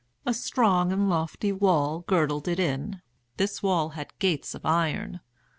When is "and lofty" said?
0.91-1.51